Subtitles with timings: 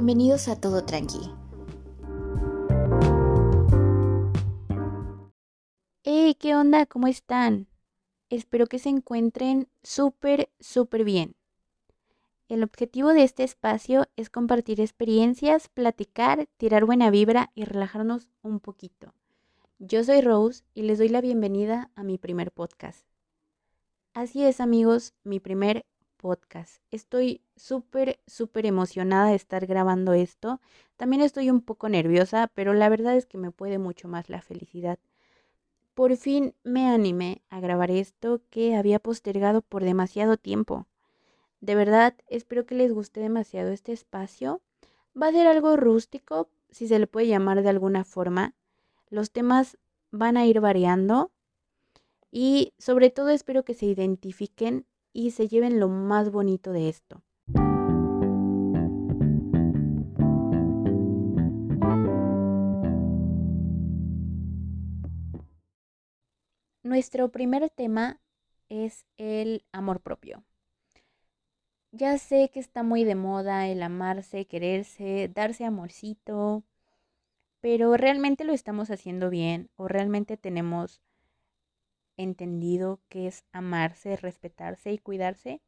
[0.00, 1.18] Bienvenidos a Todo Tranqui.
[6.04, 6.86] Hey, ¿qué onda?
[6.86, 7.66] ¿Cómo están?
[8.30, 11.34] Espero que se encuentren súper, súper bien.
[12.48, 18.60] El objetivo de este espacio es compartir experiencias, platicar, tirar buena vibra y relajarnos un
[18.60, 19.14] poquito.
[19.80, 23.04] Yo soy Rose y les doy la bienvenida a mi primer podcast.
[24.14, 25.84] Así es amigos, mi primer
[26.18, 26.82] podcast.
[26.90, 30.60] Estoy súper, súper emocionada de estar grabando esto.
[30.96, 34.42] También estoy un poco nerviosa, pero la verdad es que me puede mucho más la
[34.42, 34.98] felicidad.
[35.94, 40.86] Por fin me animé a grabar esto que había postergado por demasiado tiempo.
[41.60, 44.60] De verdad, espero que les guste demasiado este espacio.
[45.20, 48.54] Va a ser algo rústico, si se le puede llamar de alguna forma.
[49.08, 49.78] Los temas
[50.10, 51.32] van a ir variando
[52.30, 57.22] y sobre todo espero que se identifiquen y se lleven lo más bonito de esto.
[66.82, 68.18] Nuestro primer tema
[68.68, 70.42] es el amor propio.
[71.92, 76.64] Ya sé que está muy de moda el amarse, quererse, darse amorcito,
[77.60, 81.02] pero ¿realmente lo estamos haciendo bien o realmente tenemos
[82.18, 85.62] entendido qué es amarse, respetarse y cuidarse?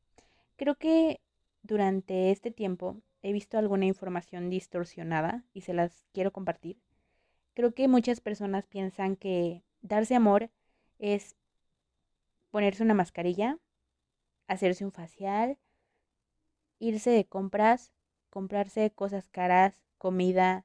[0.57, 1.21] Creo que
[1.63, 6.77] durante este tiempo he visto alguna información distorsionada y se las quiero compartir.
[7.55, 10.51] Creo que muchas personas piensan que darse amor
[10.99, 11.37] es
[12.51, 13.59] ponerse una mascarilla,
[14.47, 15.59] hacerse un facial,
[16.79, 17.93] irse de compras,
[18.31, 20.65] comprarse cosas caras, comida.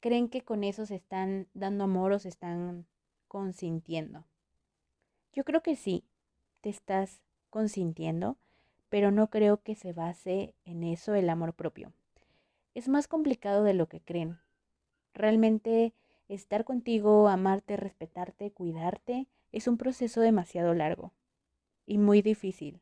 [0.00, 2.86] Creen que con eso se están dando amor o se están
[3.28, 4.24] consintiendo.
[5.34, 6.04] Yo creo que sí,
[6.60, 8.38] te estás consintiendo,
[8.88, 11.92] pero no creo que se base en eso el amor propio.
[12.72, 14.38] Es más complicado de lo que creen.
[15.12, 15.92] Realmente
[16.28, 21.12] estar contigo, amarte, respetarte, cuidarte, es un proceso demasiado largo
[21.84, 22.80] y muy difícil.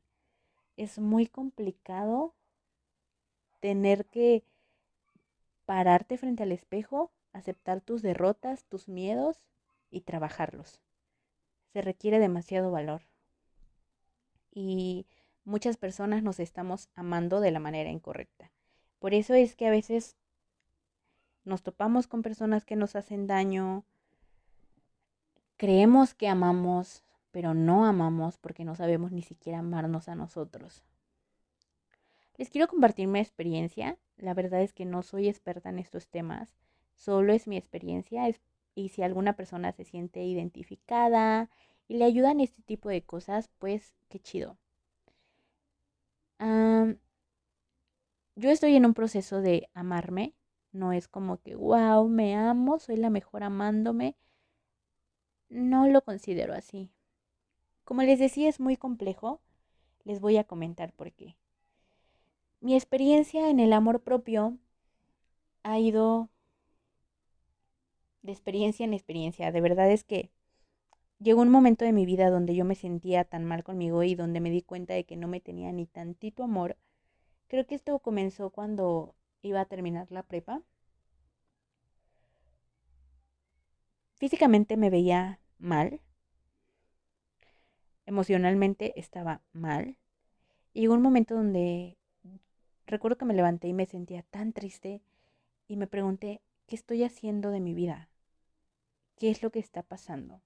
[0.77, 2.35] Es muy complicado
[3.61, 4.45] tener que
[5.65, 9.41] pararte frente al espejo, aceptar tus derrotas, tus miedos
[9.91, 10.83] y trabajarlos
[11.73, 13.03] se requiere demasiado valor.
[14.53, 15.07] Y
[15.45, 18.51] muchas personas nos estamos amando de la manera incorrecta.
[18.99, 20.17] Por eso es que a veces
[21.45, 23.85] nos topamos con personas que nos hacen daño,
[25.57, 30.85] creemos que amamos, pero no amamos porque no sabemos ni siquiera amarnos a nosotros.
[32.37, 33.99] Les quiero compartir mi experiencia.
[34.17, 36.55] La verdad es que no soy experta en estos temas,
[36.95, 38.29] solo es mi experiencia,
[38.75, 41.51] y si alguna persona se siente identificada
[41.89, 44.57] y le ayudan este tipo de cosas, pues qué chido.
[48.35, 50.35] yo estoy en un proceso de amarme.
[50.73, 54.17] No es como que, wow, me amo, soy la mejor amándome.
[55.49, 56.91] No lo considero así.
[57.85, 59.41] Como les decía, es muy complejo.
[60.05, 61.37] Les voy a comentar por qué.
[62.61, 64.57] Mi experiencia en el amor propio
[65.63, 66.29] ha ido
[68.23, 69.53] de experiencia en experiencia.
[69.53, 70.31] De verdad es que
[71.19, 74.41] llegó un momento de mi vida donde yo me sentía tan mal conmigo y donde
[74.41, 76.77] me di cuenta de que no me tenía ni tantito amor.
[77.49, 80.63] Creo que esto comenzó cuando iba a terminar la prepa.
[84.15, 86.01] Físicamente me veía mal.
[88.07, 89.99] Emocionalmente estaba mal.
[90.73, 91.99] Y llegó un momento donde
[92.87, 95.03] recuerdo que me levanté y me sentía tan triste
[95.69, 98.09] y me pregunté, ¿qué estoy haciendo de mi vida?
[99.17, 100.41] Qué es lo que está pasando,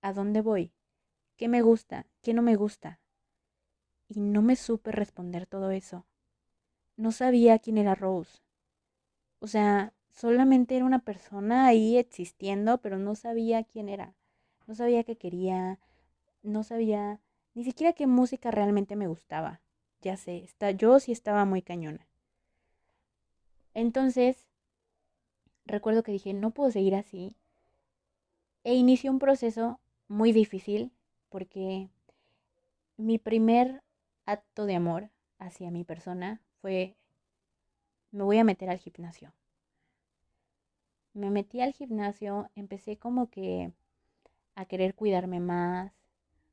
[0.00, 0.72] a dónde voy,
[1.36, 3.00] qué me gusta, qué no me gusta.
[4.08, 6.06] Y no me supe responder todo eso.
[6.96, 8.40] No sabía quién era Rose.
[9.40, 14.14] O sea, solamente era una persona ahí existiendo, pero no sabía quién era.
[14.66, 15.78] No sabía qué quería,
[16.42, 17.20] no sabía
[17.54, 19.60] ni siquiera qué música realmente me gustaba.
[20.00, 22.06] Ya sé, yo sí estaba muy cañona.
[23.74, 24.46] Entonces,
[25.64, 27.36] recuerdo que dije, no puedo seguir así.
[28.68, 30.92] E inició un proceso muy difícil
[31.30, 31.88] porque
[32.98, 33.82] mi primer
[34.26, 36.94] acto de amor hacia mi persona fue,
[38.10, 39.32] me voy a meter al gimnasio.
[41.14, 43.72] Me metí al gimnasio, empecé como que
[44.54, 45.94] a querer cuidarme más,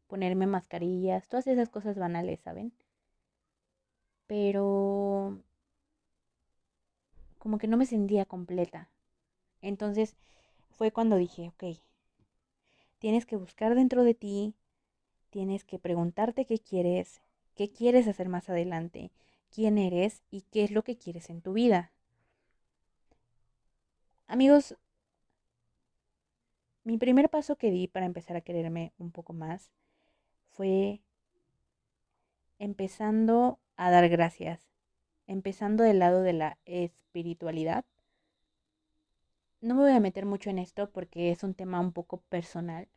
[0.08, 2.72] ponerme mascarillas, todas esas cosas banales, ¿saben?
[4.26, 5.38] Pero
[7.40, 8.90] como que no me sentía completa.
[9.62, 10.16] Entonces
[10.70, 11.78] fue cuando dije, ok,
[13.06, 14.56] Tienes que buscar dentro de ti,
[15.30, 17.22] tienes que preguntarte qué quieres,
[17.54, 19.12] qué quieres hacer más adelante,
[19.52, 21.92] quién eres y qué es lo que quieres en tu vida.
[24.26, 24.76] amigos,
[26.84, 29.70] mi primer paso que di para empezar a quererme un poco más
[30.50, 31.04] fue
[32.58, 34.68] empezando a dar gracias,
[35.28, 37.86] empezando del lado de la espiritualidad.
[39.66, 42.88] No me voy a meter mucho en esto porque es un tema un poco personal,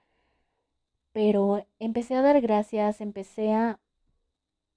[1.12, 3.80] pero empecé a dar gracias, empecé a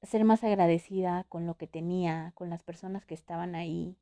[0.01, 3.97] ser más agradecida con lo que tenía, con las personas que estaban ahí.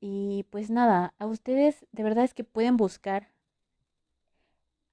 [0.00, 3.28] Y pues nada, a ustedes de verdad es que pueden buscar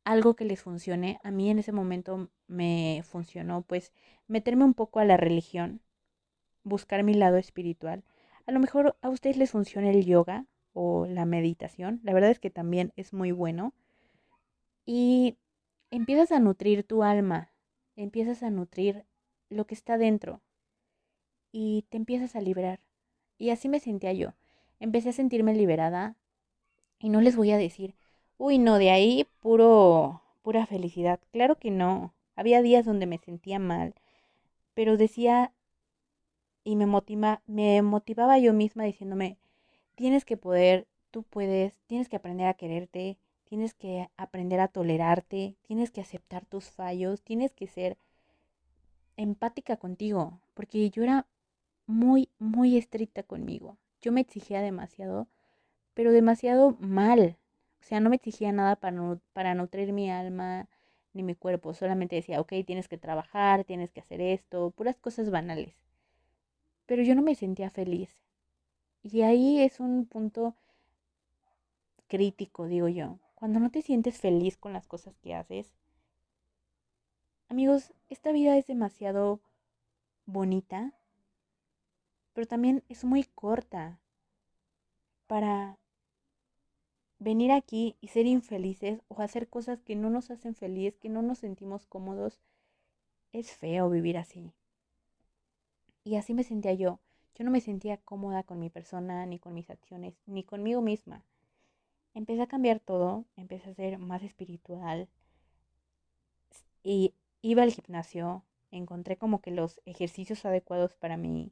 [0.03, 1.21] algo que les funcione.
[1.23, 3.93] A mí en ese momento me funcionó pues
[4.27, 5.79] meterme un poco a la religión,
[6.65, 8.03] buscar mi lado espiritual.
[8.47, 11.99] A lo mejor a ustedes les funciona el yoga o la meditación.
[12.03, 13.73] La verdad es que también es muy bueno.
[14.85, 15.37] Y
[15.91, 17.51] empiezas a nutrir tu alma,
[17.95, 19.05] empiezas a nutrir
[19.49, 20.41] lo que está dentro
[21.51, 22.81] y te empiezas a liberar.
[23.37, 24.33] Y así me sentía yo.
[24.79, 26.17] Empecé a sentirme liberada
[26.99, 27.95] y no les voy a decir,
[28.37, 31.19] Uy, no, de ahí puro, pura felicidad.
[31.31, 32.13] Claro que no.
[32.35, 33.93] Había días donde me sentía mal,
[34.73, 35.53] pero decía
[36.63, 39.37] y me motiva, me motivaba yo misma diciéndome,
[39.95, 45.55] tienes que poder, tú puedes, tienes que aprender a quererte, tienes que aprender a tolerarte,
[45.61, 47.97] tienes que aceptar tus fallos, tienes que ser
[49.17, 51.27] empática contigo, porque yo era
[51.85, 53.77] muy, muy estricta conmigo.
[54.01, 55.27] Yo me exigía demasiado,
[55.93, 57.37] pero demasiado mal.
[57.81, 60.67] O sea, no me exigía nada para, para nutrir mi alma
[61.13, 61.73] ni mi cuerpo.
[61.73, 65.75] Solamente decía, ok, tienes que trabajar, tienes que hacer esto, puras cosas banales.
[66.85, 68.22] Pero yo no me sentía feliz.
[69.03, 70.55] Y ahí es un punto
[72.07, 73.19] crítico, digo yo.
[73.35, 75.73] Cuando no te sientes feliz con las cosas que haces.
[77.49, 79.41] Amigos, esta vida es demasiado
[80.25, 80.93] bonita,
[82.33, 83.99] pero también es muy corta
[85.27, 85.77] para
[87.19, 91.21] venir aquí y ser infelices o hacer cosas que no nos hacen felices, que no
[91.21, 92.39] nos sentimos cómodos,
[93.33, 94.53] es feo vivir así.
[96.03, 96.99] Y así me sentía yo.
[97.35, 101.23] Yo no me sentía cómoda con mi persona, ni con mis acciones, ni conmigo misma.
[102.13, 105.07] Empecé a cambiar todo, empecé a ser más espiritual
[106.83, 111.51] y iba al gimnasio, encontré como que los ejercicios adecuados para mí.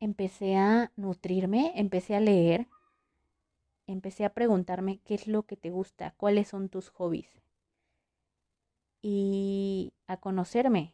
[0.00, 2.66] Empecé a nutrirme, empecé a leer,
[3.86, 7.30] empecé a preguntarme qué es lo que te gusta, cuáles son tus hobbies.
[9.00, 10.92] Y a conocerme,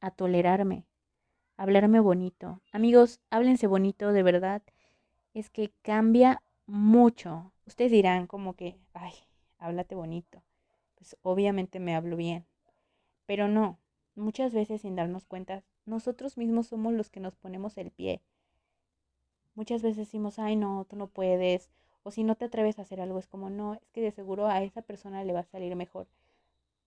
[0.00, 0.86] a tolerarme,
[1.60, 2.60] hablarme bonito.
[2.72, 4.62] Amigos, háblense bonito, de verdad.
[5.34, 7.52] Es que cambia mucho.
[7.66, 9.12] Ustedes dirán como que, ay,
[9.58, 10.42] háblate bonito.
[10.94, 12.46] Pues obviamente me hablo bien.
[13.26, 13.78] Pero no,
[14.14, 18.22] muchas veces sin darnos cuenta, nosotros mismos somos los que nos ponemos el pie
[19.54, 21.70] Muchas veces decimos, ay no, tú no puedes,
[22.02, 24.46] o si no te atreves a hacer algo, es como, no, es que de seguro
[24.46, 26.08] a esa persona le va a salir mejor.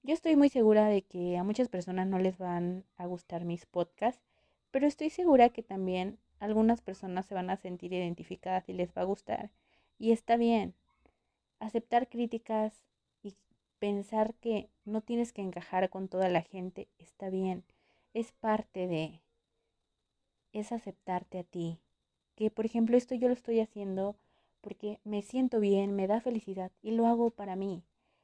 [0.03, 3.65] Yo estoy muy segura de que a muchas personas no les van a gustar mis
[3.65, 4.23] podcasts,
[4.73, 9.03] pero estoy segura que también algunas personas se van a sentir identificadas y les va
[9.03, 9.51] a gustar.
[9.99, 10.73] Y está bien.
[11.59, 12.81] Aceptar críticas
[13.21, 13.35] y
[13.77, 17.63] pensar que no tienes que encajar con toda la gente está bien.
[18.15, 19.21] Es parte de...
[20.53, 21.77] Es aceptarte a ti,
[22.33, 24.15] que por ejemplo esto yo lo estoy haciendo
[24.61, 27.83] porque me siento bien, me da felicidad y lo hago para mí.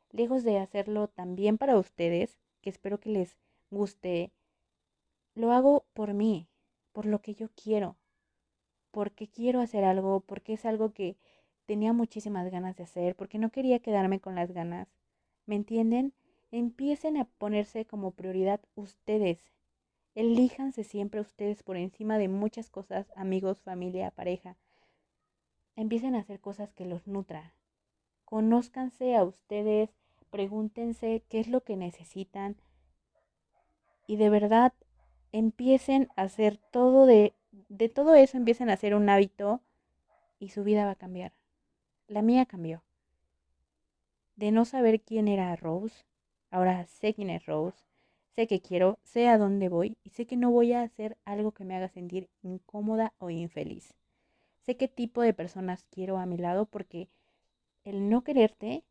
[0.10, 3.38] Lejos de hacerlo también para ustedes, que espero que les
[3.70, 4.32] guste,
[5.39, 6.48] lo hago por mí,
[6.91, 7.96] por lo que yo quiero,
[8.91, 11.15] porque quiero hacer algo, porque es algo que
[11.65, 14.89] tenía muchísimas ganas de hacer, porque no quería quedarme con las ganas.
[15.46, 16.13] ¿Me entienden?
[16.51, 19.39] Empiecen a ponerse como prioridad ustedes,
[20.15, 24.58] Elíjanse siempre ustedes por encima de muchas cosas, amigos, familia, pareja.
[25.77, 27.53] Empiecen a hacer cosas que los nutran.
[28.25, 29.91] Conózcanse a ustedes,
[30.29, 32.58] pregúntense qué es lo que necesitan
[34.08, 34.74] y de verdad
[35.31, 37.33] empiecen a hacer todo de,
[37.69, 39.62] de todo eso, empiecen a hacer un hábito
[40.39, 41.33] y su vida va a cambiar.
[42.07, 42.83] La mía cambió.
[44.36, 46.05] De no saber quién era Rose,
[46.50, 47.83] ahora sé quién es Rose
[48.39, 51.51] Sé que quiero, sé a dónde voy y sé que no voy a hacer algo
[51.51, 53.93] que me haga sentir incómoda o infeliz.
[54.62, 57.09] Sé qué tipo de personas quiero a mi lado porque
[57.83, 58.86] el no quererte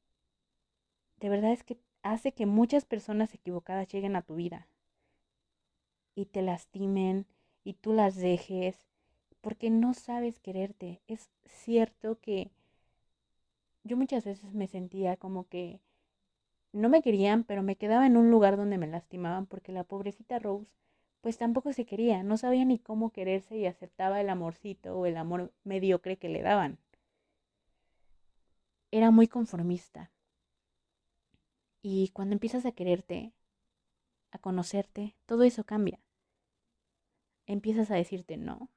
[1.19, 4.69] de verdad es que hace que muchas personas equivocadas lleguen a tu vida
[6.19, 7.27] y te lastimen
[7.63, 8.77] y tú las dejes
[9.41, 11.01] porque no sabes quererte.
[11.07, 12.51] Es cierto que
[13.85, 15.81] yo muchas veces me sentía como que
[16.73, 20.41] no me querían, pero me quedaba en un lugar donde me lastimaban porque la pobrecita
[20.41, 20.67] Rose
[21.21, 25.17] pues tampoco se quería, no sabía ni cómo quererse y aceptaba el amorcito o el
[25.17, 26.79] amor mediocre que le daban.
[28.91, 30.11] era muy conformista.
[31.83, 33.33] Y cuando empiezas a quererte,
[34.31, 36.01] a conocerte, todo eso cambia.
[37.49, 38.69] Empiezas a decirte, no,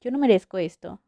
[0.00, 1.00] yo no merezco esto,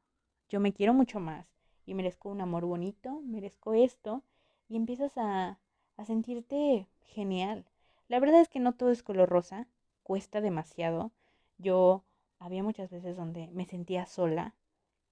[0.50, 1.46] yo me quiero mucho más
[1.86, 4.22] y merezco un amor bonito, merezco esto,
[4.68, 5.58] y empiezas a,
[5.96, 7.64] a sentirte genial.
[8.08, 9.66] La verdad es que no todo es color rosa,
[10.02, 11.12] cuesta demasiado.
[11.56, 12.04] Yo
[12.38, 14.54] había muchas veces donde me sentía sola,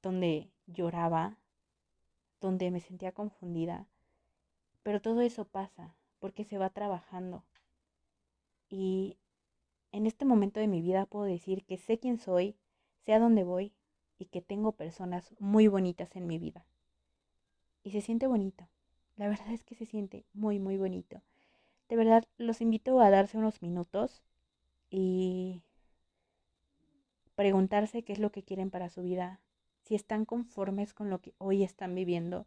[0.03, 1.39] donde lloraba,
[2.41, 3.87] donde me sentía confundida,
[4.83, 7.43] pero todo eso pasa porque se va trabajando.
[8.69, 9.17] Y
[9.97, 12.55] en este momento de mi vida puedo decir que sé quién soy,
[13.07, 13.73] sé a dónde voy
[14.19, 16.67] y que tengo personas muy bonitas en mi vida.
[17.83, 18.69] Y se siente bonito.
[19.17, 21.23] La verdad es que se siente muy, muy bonito.
[21.89, 24.23] De verdad, los invito a darse unos minutos
[24.91, 25.63] y
[27.35, 29.41] preguntarse qué es lo que quieren para su vida,
[29.83, 32.45] si están conformes con lo que hoy están viviendo.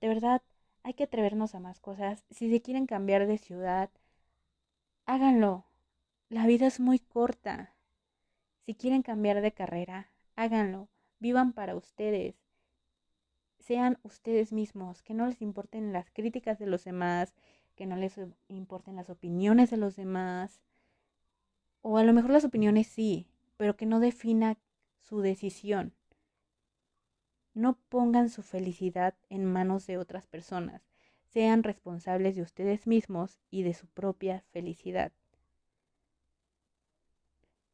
[0.00, 0.42] De verdad,
[0.84, 2.24] hay que atrevernos a más cosas.
[2.30, 3.90] Si se quieren cambiar de ciudad,
[5.06, 5.64] háganlo.
[6.32, 7.74] La vida es muy corta.
[8.64, 10.88] Si quieren cambiar de carrera, háganlo.
[11.18, 12.36] Vivan para ustedes.
[13.58, 17.34] Sean ustedes mismos, que no les importen las críticas de los demás,
[17.76, 20.62] que no les importen las opiniones de los demás.
[21.82, 23.26] O a lo mejor las opiniones sí,
[23.58, 24.56] pero que no defina
[25.02, 25.92] su decisión.
[27.52, 30.80] No pongan su felicidad en manos de otras personas.
[31.24, 35.12] Sean responsables de ustedes mismos y de su propia felicidad.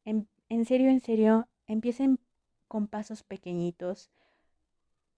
[0.09, 2.19] En, en serio, en serio, empiecen
[2.67, 4.09] con pasos pequeñitos.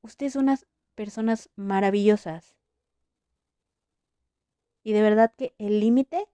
[0.01, 2.57] Ustedes son unas personas maravillosas.
[4.83, 6.27] Y de verdad que el límite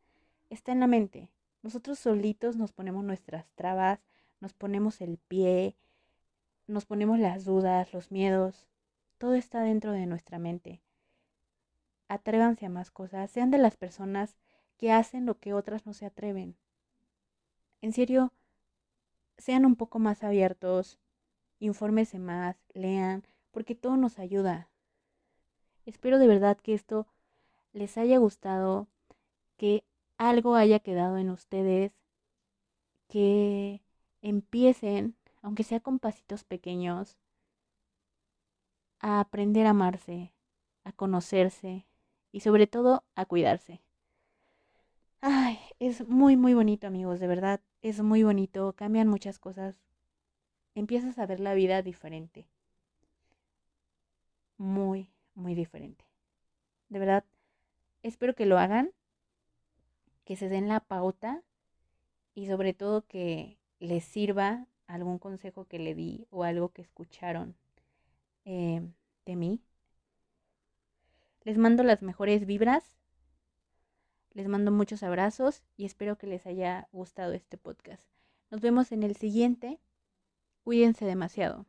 [0.50, 1.30] está en la mente.
[1.62, 4.00] Nosotros solitos nos ponemos nuestras trabas,
[4.40, 5.76] nos ponemos el pie,
[6.66, 8.66] nos ponemos las dudas, los miedos.
[9.20, 10.82] Todo está dentro de nuestra mente.
[12.08, 14.36] Atrévanse a más cosas, sean de las personas
[14.78, 16.56] que hacen lo que otras no se atreven.
[17.82, 18.34] En serio,
[19.38, 21.00] sean un poco más abiertos,
[21.60, 24.70] infórmese más, lean, porque todo nos ayuda.
[25.86, 27.08] Espero de verdad que esto
[27.74, 28.88] les haya gustado,
[29.58, 29.84] que
[30.18, 31.94] algo haya quedado en ustedes,
[33.08, 33.82] que
[34.22, 37.18] empiecen, aunque sea con pasitos pequeños,
[39.00, 40.34] a aprender a amarse,
[40.84, 41.86] a conocerse
[42.32, 43.82] y sobre todo a cuidarse.
[45.22, 49.76] Ay, es muy, muy bonito amigos, de verdad, es muy bonito, cambian muchas cosas
[50.80, 52.48] empiezas a ver la vida diferente.
[54.58, 56.06] Muy, muy diferente.
[56.90, 57.26] De verdad,
[58.04, 58.92] espero que lo hagan,
[60.24, 61.44] que se den la pauta
[62.34, 67.56] y sobre todo que les sirva algún consejo que le di o algo que escucharon
[68.46, 68.82] eh,
[69.26, 69.62] de mí.
[71.44, 72.97] Les mando las mejores vibras.
[74.38, 78.08] Les mando muchos abrazos y espero que les haya gustado este podcast.
[78.52, 79.80] Nos vemos en el siguiente.
[80.64, 81.66] Cuídense demasiado.